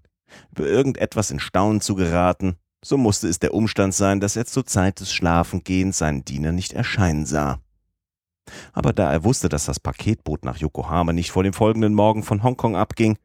[0.51, 4.65] über irgendetwas in Staunen zu geraten, so musste es der Umstand sein, dass er zur
[4.65, 7.59] Zeit des Schlafengehens seinen Diener nicht erscheinen sah.
[8.73, 12.41] Aber da er wusste, dass das Paketboot nach Yokohama nicht vor dem folgenden Morgen von
[12.43, 13.17] Hongkong abging,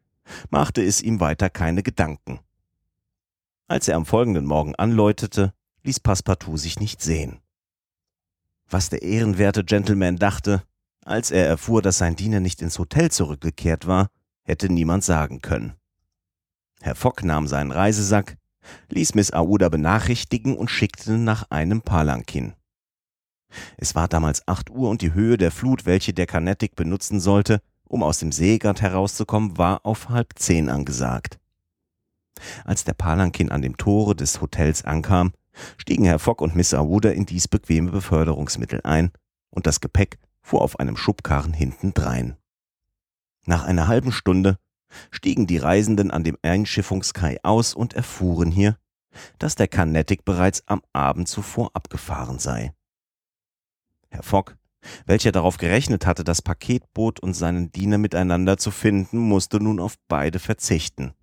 [0.51, 2.41] machte es ihm weiter keine Gedanken.
[3.69, 7.39] Als er am folgenden Morgen anläutete, ließ Passepartout sich nicht sehen.
[8.69, 10.63] Was der ehrenwerte Gentleman dachte,
[11.05, 14.09] als er erfuhr, dass sein Diener nicht ins Hotel zurückgekehrt war,
[14.43, 15.75] hätte niemand sagen können.
[16.81, 18.37] Herr Fogg nahm seinen Reisesack,
[18.89, 22.55] ließ Miss Aouda benachrichtigen und schickte nach einem Palankin.
[23.77, 27.61] Es war damals acht Uhr und die Höhe der Flut, welche der Carnatic benutzen sollte,
[27.85, 31.39] um aus dem Seegard herauszukommen, war auf halb zehn angesagt.
[32.65, 35.33] Als der Palankin an dem Tore des Hotels ankam,
[35.77, 39.13] stiegen Herr Fogg und Miss Aouda in dies bequeme Beförderungsmittel ein,
[39.51, 42.37] und das Gepäck fuhr auf einem Schubkarren hintendrein.
[43.47, 44.59] Nach einer halben Stunde
[45.11, 48.79] stiegen die Reisenden an dem Einschiffungskai aus und erfuhren hier,
[49.39, 52.75] dass der Carnatic bereits am Abend zuvor abgefahren sei.
[54.11, 54.57] Herr Fogg,
[55.07, 59.97] welcher darauf gerechnet hatte, das Paketboot und seinen Diener miteinander zu finden, musste nun auf
[60.09, 61.15] beide verzichten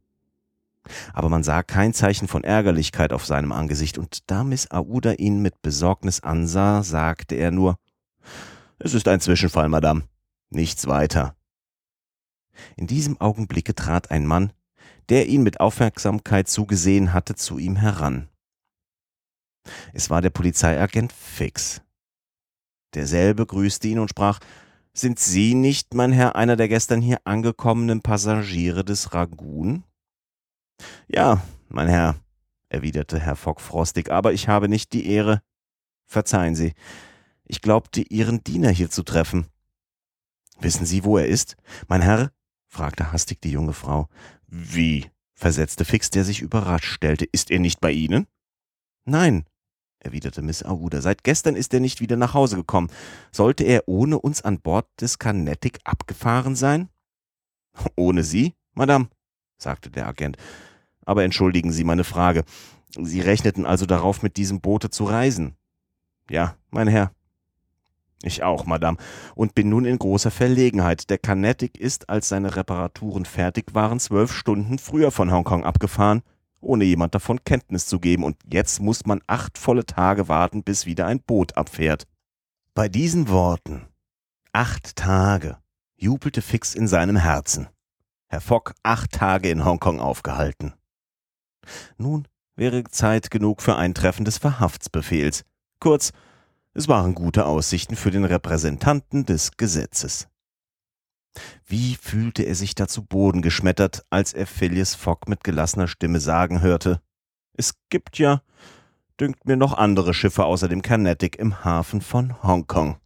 [1.14, 5.42] aber man sah kein Zeichen von Ärgerlichkeit auf seinem Angesicht, und da Miss Aouda ihn
[5.42, 7.78] mit Besorgnis ansah, sagte er nur
[8.80, 10.04] Es ist ein Zwischenfall, Madame.
[10.50, 11.36] Nichts weiter.
[12.76, 14.52] In diesem Augenblicke trat ein Mann,
[15.10, 18.28] der ihn mit Aufmerksamkeit zugesehen hatte, zu ihm heran.
[19.94, 21.82] Es war der Polizeiagent Fix.
[22.94, 24.40] Derselbe grüßte ihn und sprach
[24.94, 29.84] Sind Sie nicht, mein Herr, einer der gestern hier angekommenen Passagiere des Ragoon?
[31.08, 32.16] Ja, mein Herr,
[32.70, 35.42] erwiderte Herr Fogg frostig, aber ich habe nicht die Ehre.
[36.06, 36.74] Verzeihen Sie,
[37.46, 39.48] ich glaubte, Ihren Diener hier zu treffen.
[40.60, 41.56] Wissen Sie, wo er ist?
[41.88, 42.32] Mein Herr,
[42.68, 44.08] fragte hastig die junge Frau.
[44.48, 45.10] Wie?
[45.42, 47.26] versetzte Fix, der sich überrascht stellte.
[47.26, 48.28] Ist er nicht bei Ihnen?
[49.06, 49.46] Nein,
[50.00, 51.02] erwiderte Miss Aouda.
[51.02, 52.92] Seit gestern ist er nicht wieder nach Hause gekommen.
[53.32, 56.90] Sollte er ohne uns an Bord des Carnatic abgefahren sein?
[57.96, 59.10] Ohne Sie, Madame,
[59.58, 60.38] sagte der Agent.
[61.06, 62.44] Aber entschuldigen Sie meine Frage.
[63.00, 65.56] Sie rechneten also darauf, mit diesem Boote zu reisen?
[66.30, 67.12] Ja, mein Herr.
[68.24, 68.98] Ich auch, Madame,
[69.34, 71.10] und bin nun in großer Verlegenheit.
[71.10, 76.22] Der Carnatic ist, als seine Reparaturen fertig waren, zwölf Stunden früher von Hongkong abgefahren,
[76.60, 80.86] ohne jemand davon Kenntnis zu geben, und jetzt muss man acht volle Tage warten, bis
[80.86, 82.06] wieder ein Boot abfährt.
[82.76, 83.88] Bei diesen Worten,
[84.54, 85.58] acht Tage,
[85.96, 87.68] jubelte Fix in seinem Herzen.
[88.28, 90.74] Herr Fogg acht Tage in Hongkong aufgehalten.
[91.98, 95.44] Nun wäre Zeit genug für ein Treffen des Verhaftsbefehls.
[95.80, 96.12] Kurz,
[96.74, 100.28] es waren gute Aussichten für den Repräsentanten des Gesetzes.
[101.66, 106.20] Wie fühlte er sich da zu Boden geschmettert, als er Phileas Fogg mit gelassener Stimme
[106.20, 107.02] sagen hörte,
[107.54, 108.42] es gibt ja,
[109.20, 112.98] dünkt mir noch andere Schiffe außer dem Carnatic im Hafen von Hongkong.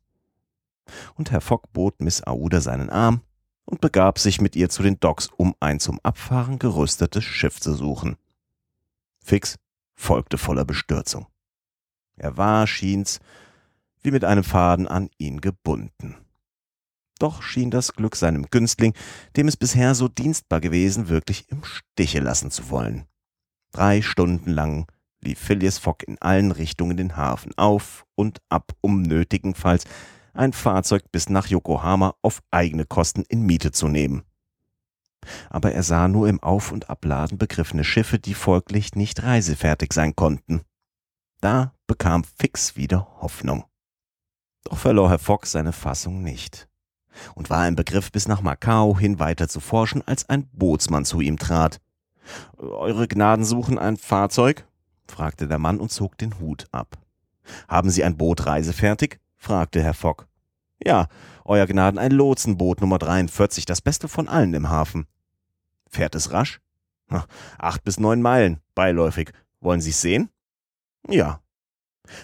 [1.16, 3.22] Und Herr Fogg bot Miss Aouda seinen Arm
[3.66, 7.74] und begab sich mit ihr zu den Docks, um ein zum Abfahren gerüstetes Schiff zu
[7.74, 8.18] suchen.
[9.26, 9.58] Fix
[9.96, 11.26] folgte voller Bestürzung.
[12.16, 13.20] Er war, schien's,
[14.04, 16.16] wie mit einem Faden an ihn gebunden.
[17.18, 18.94] Doch schien das Glück seinem Günstling,
[19.36, 23.06] dem es bisher so dienstbar gewesen, wirklich im Stiche lassen zu wollen.
[23.72, 24.86] Drei Stunden lang
[25.22, 29.86] lief Phileas Fogg in allen Richtungen den Hafen auf und ab, um nötigenfalls
[30.34, 34.24] ein Fahrzeug bis nach Yokohama auf eigene Kosten in Miete zu nehmen.
[35.50, 40.16] Aber er sah nur im Auf- und Abladen begriffene Schiffe, die folglich nicht reisefertig sein
[40.16, 40.62] konnten.
[41.42, 43.66] Da bekam Fix wieder Hoffnung.
[44.64, 46.68] Doch verlor Herr Fogg seine Fassung nicht
[47.36, 51.22] und war im Begriff, bis nach Macau hin weiter zu forschen, als ein Bootsmann zu
[51.22, 51.80] ihm trat.
[52.58, 54.68] Eure Gnaden suchen ein Fahrzeug?
[55.08, 56.98] fragte der Mann und zog den Hut ab.
[57.68, 59.20] Haben Sie ein Boot reisefertig?
[59.38, 60.26] fragte Herr Fogg.
[60.84, 61.08] Ja,
[61.48, 65.06] Euer Gnaden ein Lotsenboot Nummer 43, das beste von allen im Hafen.
[65.96, 66.60] Fährt es rasch?
[67.58, 69.32] Acht bis neun Meilen, beiläufig.
[69.62, 70.30] Wollen Sie's sehen?
[71.08, 71.42] Ja,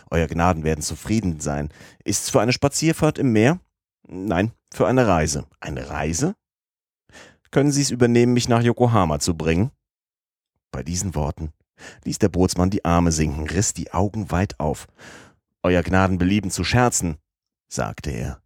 [0.10, 1.70] euer Gnaden werden zufrieden sein.
[2.04, 3.62] Ist's für eine Spazierfahrt im Meer?
[4.08, 5.46] Nein, für eine Reise.
[5.62, 6.36] Eine Reise?
[7.52, 9.72] Können Sie es übernehmen, mich nach Yokohama zu bringen?
[10.72, 11.54] Bei diesen Worten
[12.04, 14.88] ließ der Bootsmann die Arme sinken, riss die Augen weit auf.
[15.64, 17.18] Euer Gnaden belieben zu scherzen,
[17.70, 18.42] sagte er.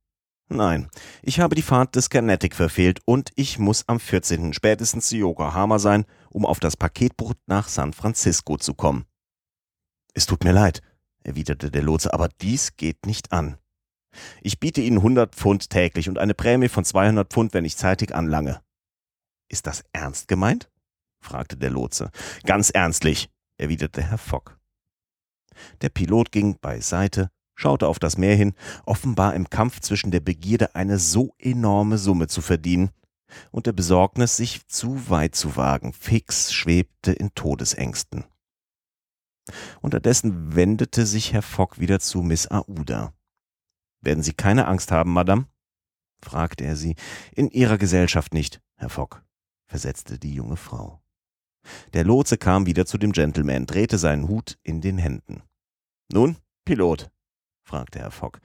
[0.47, 0.89] Nein,
[1.23, 4.53] ich habe die Fahrt des Carnatic verfehlt und ich muss am 14.
[4.53, 9.05] spätestens zu Yokohama sein, um auf das Paketboot nach San Francisco zu kommen.
[10.13, 10.81] Es tut mir leid,
[11.23, 13.57] erwiderte der Lotse, aber dies geht nicht an.
[14.41, 18.13] Ich biete Ihnen 100 Pfund täglich und eine Prämie von 200 Pfund, wenn ich zeitig
[18.13, 18.61] anlange.
[19.49, 20.69] Ist das ernst gemeint?
[21.19, 22.11] fragte der Lotse.
[22.45, 24.57] Ganz ernstlich, erwiderte Herr Fogg.
[25.81, 28.53] Der Pilot ging beiseite, schaute auf das Meer hin,
[28.85, 32.91] offenbar im Kampf zwischen der Begierde, eine so enorme Summe zu verdienen,
[33.51, 35.93] und der Besorgnis, sich zu weit zu wagen.
[35.93, 38.25] Fix schwebte in Todesängsten.
[39.81, 43.13] Unterdessen wendete sich Herr Fogg wieder zu Miss Aouda.
[44.01, 45.47] Werden Sie keine Angst haben, Madame?
[46.23, 46.95] fragte er sie.
[47.35, 49.21] In Ihrer Gesellschaft nicht, Herr Fogg,
[49.67, 51.01] versetzte die junge Frau.
[51.93, 55.41] Der Lotse kam wieder zu dem Gentleman, drehte seinen Hut in den Händen.
[56.11, 57.11] Nun, Pilot?
[57.65, 58.39] Fragte Herr Fogg.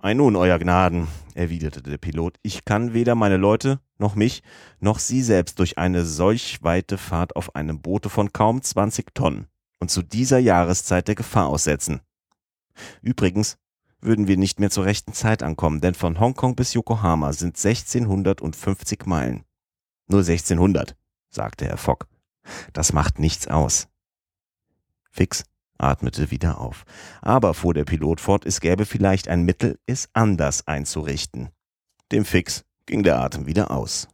[0.00, 4.42] Ei nun, Euer Gnaden, erwiderte der Pilot, ich kann weder meine Leute, noch mich,
[4.80, 9.46] noch Sie selbst durch eine solch weite Fahrt auf einem Boote von kaum zwanzig Tonnen
[9.78, 12.00] und zu dieser Jahreszeit der Gefahr aussetzen.
[13.00, 13.58] Übrigens
[14.00, 19.06] würden wir nicht mehr zur rechten Zeit ankommen, denn von Hongkong bis Yokohama sind 1650
[19.06, 19.44] Meilen.
[20.08, 20.96] Nur 1600,
[21.30, 22.06] sagte Herr Fogg.
[22.72, 23.88] Das macht nichts aus.
[25.10, 25.44] Fix
[25.82, 26.84] atmete wieder auf.
[27.20, 31.50] Aber, fuhr der Pilot fort, es gäbe vielleicht ein Mittel, es anders einzurichten.
[32.10, 34.08] Dem Fix ging der Atem wieder aus.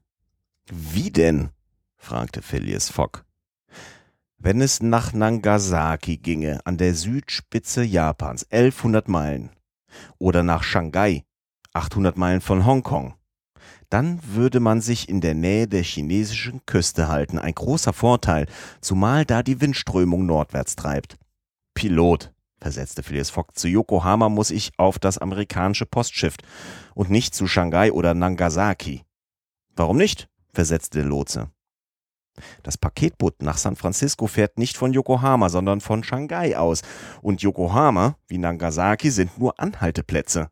[0.70, 1.50] Wie denn?
[1.96, 3.25] fragte Phileas Fogg.
[4.38, 9.50] Wenn es nach Nagasaki ginge, an der Südspitze Japans, 1100 Meilen,
[10.19, 11.25] oder nach Shanghai,
[11.73, 13.14] 800 Meilen von Hongkong,
[13.90, 17.38] dann würde man sich in der Nähe der chinesischen Küste halten.
[17.38, 18.46] Ein großer Vorteil,
[18.81, 21.16] zumal da die Windströmung nordwärts treibt.
[21.79, 26.35] Pilot, versetzte Phileas Fogg, zu Yokohama muss ich auf das amerikanische Postschiff
[26.96, 29.04] und nicht zu Shanghai oder Nagasaki.
[29.76, 30.29] Warum nicht?
[30.52, 31.52] versetzte der Lotse.
[32.64, 36.83] Das Paketboot nach San Francisco fährt nicht von Yokohama, sondern von Shanghai aus.
[37.22, 40.50] Und Yokohama wie Nagasaki sind nur Anhalteplätze.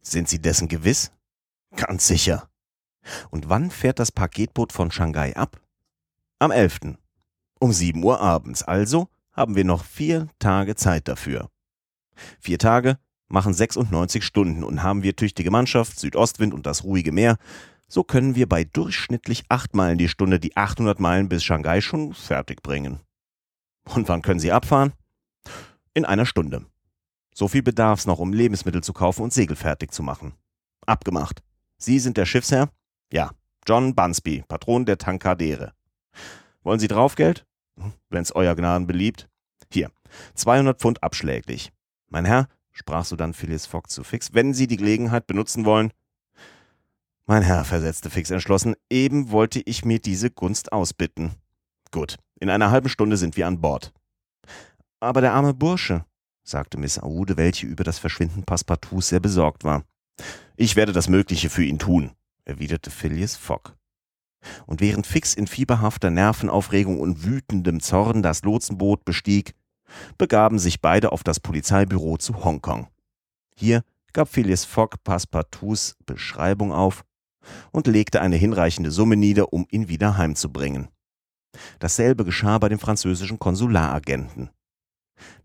[0.00, 1.12] Sind Sie dessen gewiss?
[1.76, 2.48] Ganz sicher.
[3.28, 5.60] Und wann fährt das Paketboot von Shanghai ab?
[6.38, 6.96] Am 11.
[7.60, 8.62] Um 7 Uhr abends.
[8.62, 9.08] Also
[9.38, 11.48] haben wir noch vier Tage Zeit dafür.
[12.40, 17.36] Vier Tage machen 96 Stunden und haben wir tüchtige Mannschaft, Südostwind und das ruhige Meer,
[17.86, 22.14] so können wir bei durchschnittlich 8 Meilen die Stunde die 800 Meilen bis Shanghai schon
[22.14, 22.98] fertig bringen.
[23.84, 24.92] Und wann können Sie abfahren?
[25.94, 26.66] In einer Stunde.
[27.32, 30.34] So viel bedarf's noch, um Lebensmittel zu kaufen und Segel fertig zu machen.
[30.84, 31.44] Abgemacht.
[31.78, 32.70] Sie sind der Schiffsherr?
[33.12, 33.30] Ja.
[33.66, 35.74] John Bunsby, Patron der Tankadere.
[36.62, 37.46] Wollen Sie Draufgeld?
[38.10, 39.28] Wenn's euer Gnaden beliebt.
[39.72, 39.90] Hier,
[40.34, 41.72] 200 Pfund abschläglich.
[42.08, 45.92] Mein Herr, sprach sodann Phyllis Fogg zu Fix, wenn Sie die Gelegenheit benutzen wollen.
[47.26, 51.32] Mein Herr, versetzte Fix entschlossen, eben wollte ich mir diese Gunst ausbitten.
[51.90, 53.92] Gut, in einer halben Stunde sind wir an Bord.
[55.00, 56.04] Aber der arme Bursche,
[56.42, 59.84] sagte Miss Aude, welche über das Verschwinden Passepartouts sehr besorgt war.
[60.56, 62.12] Ich werde das Mögliche für ihn tun,
[62.44, 63.77] erwiderte Phileas Fogg.
[64.66, 69.54] Und während Fix in fieberhafter Nervenaufregung und wütendem Zorn das Lotsenboot bestieg,
[70.16, 72.88] begaben sich beide auf das Polizeibüro zu Hongkong.
[73.56, 73.82] Hier
[74.12, 77.04] gab Phileas Fogg Passepartouts Beschreibung auf
[77.72, 80.88] und legte eine hinreichende Summe nieder, um ihn wieder heimzubringen.
[81.78, 84.50] Dasselbe geschah bei dem französischen Konsularagenten.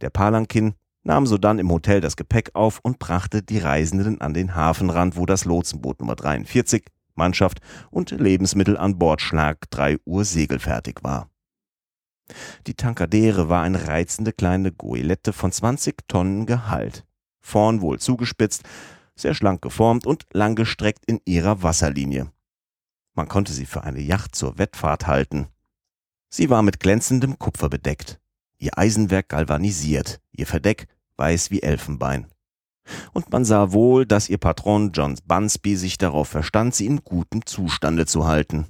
[0.01, 4.55] Der Palankin nahm sodann im Hotel das Gepäck auf und brachte die Reisenden an den
[4.55, 6.85] Hafenrand, wo das Lotsenboot Nummer 43,
[7.15, 7.59] Mannschaft
[7.91, 11.29] und Lebensmittel an Bord Schlag 3 Uhr segelfertig war.
[12.67, 17.05] Die Tankadere war eine reizende kleine Goelette von 20 Tonnen Gehalt,
[17.41, 18.63] vorn wohl zugespitzt,
[19.15, 22.31] sehr schlank geformt und langgestreckt in ihrer Wasserlinie.
[23.13, 25.47] Man konnte sie für eine Yacht zur Wettfahrt halten.
[26.29, 28.19] Sie war mit glänzendem Kupfer bedeckt,
[28.57, 30.87] ihr Eisenwerk galvanisiert, ihr Verdeck
[31.17, 32.32] weiß wie Elfenbein.
[33.13, 37.45] Und man sah wohl, dass ihr Patron John Bunsby sich darauf verstand, sie in gutem
[37.45, 38.67] Zustande zu halten.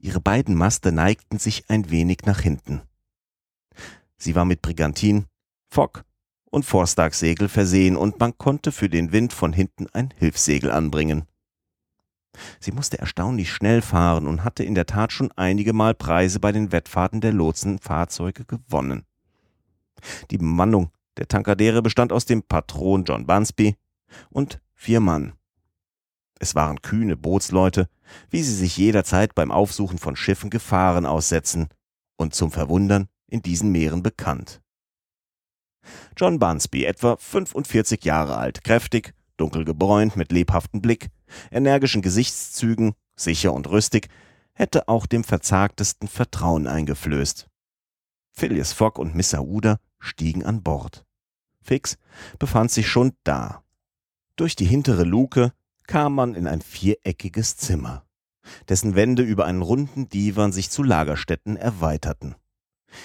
[0.00, 2.80] Ihre beiden Maste neigten sich ein wenig nach hinten.
[4.16, 5.26] Sie war mit Brigantin,
[5.68, 6.04] Fock
[6.50, 11.26] und Forstagssegel versehen und man konnte für den Wind von hinten ein Hilfssegel anbringen.
[12.60, 16.52] Sie musste erstaunlich schnell fahren und hatte in der Tat schon einige Mal Preise bei
[16.52, 19.04] den Wettfahrten der Lotsenfahrzeuge gewonnen.
[20.30, 23.76] Die Bemannung der Tankadere bestand aus dem Patron John Bunsby
[24.30, 25.34] und vier Mann.
[26.38, 27.88] Es waren kühne Bootsleute,
[28.30, 31.68] wie sie sich jederzeit beim Aufsuchen von Schiffen Gefahren aussetzen
[32.16, 34.60] und zum Verwundern in diesen Meeren bekannt.
[36.16, 41.08] John Bunsby, etwa 45 Jahre alt, kräftig, dunkel gebräunt, mit lebhaftem Blick,
[41.50, 44.08] energischen Gesichtszügen, sicher und rüstig,
[44.52, 47.48] hätte auch dem verzagtesten Vertrauen eingeflößt.
[48.32, 51.05] Phileas Fogg und Miss Aouda stiegen an Bord.
[51.66, 51.98] Fix
[52.38, 53.64] befand sich schon da.
[54.36, 55.52] Durch die hintere Luke
[55.86, 58.06] kam man in ein viereckiges Zimmer,
[58.68, 62.36] dessen Wände über einen runden Divan sich zu Lagerstätten erweiterten.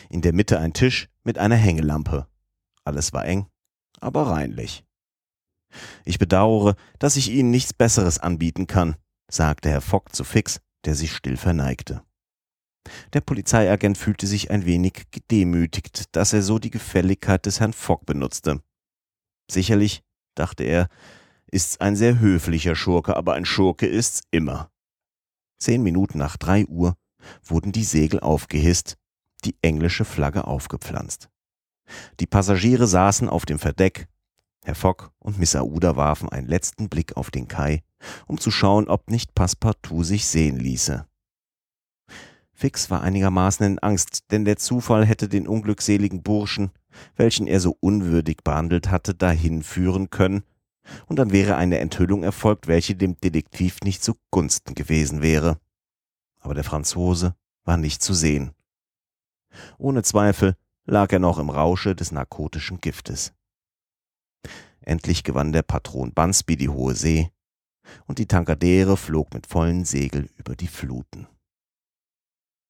[0.10, 2.28] In der Mitte ein Tisch mit einer Hängelampe.
[2.84, 3.48] Alles war eng,
[4.00, 4.84] aber reinlich.
[6.06, 8.96] Ich bedauere, dass ich Ihnen nichts Besseres anbieten kann,
[9.30, 12.04] sagte Herr Fogg zu Fix, der sich still verneigte.
[13.14, 18.06] Der Polizeiagent fühlte sich ein wenig gedemütigt, dass er so die Gefälligkeit des Herrn Fogg
[18.06, 18.62] benutzte.
[19.50, 20.04] Sicherlich,
[20.36, 20.88] dachte er,
[21.48, 24.72] ist's ein sehr höflicher Schurke, aber ein Schurke ist's immer.
[25.60, 26.96] Zehn Minuten nach drei Uhr
[27.44, 28.98] wurden die Segel aufgehisst,
[29.44, 31.30] die englische Flagge aufgepflanzt.
[32.20, 34.08] Die Passagiere saßen auf dem Verdeck,
[34.64, 37.84] Herr Fogg und Miss Aouda warfen einen letzten Blick auf den Kai,
[38.28, 41.08] um zu schauen, ob nicht Passepartout sich sehen ließe.
[42.62, 46.70] Fix war einigermaßen in Angst, denn der Zufall hätte den unglückseligen Burschen,
[47.16, 50.44] welchen er so unwürdig behandelt hatte, dahin führen können,
[51.08, 55.58] und dann wäre eine Enthüllung erfolgt, welche dem Detektiv nicht zugunsten gewesen wäre.
[56.40, 57.34] Aber der Franzose
[57.64, 58.52] war nicht zu sehen.
[59.80, 60.56] Ohne Zweifel
[60.86, 63.34] lag er noch im Rausche des narkotischen Giftes.
[64.82, 67.32] Endlich gewann der Patron Bunsby die hohe See,
[68.06, 71.28] und die Tankadere flog mit vollen Segeln über die Fluten.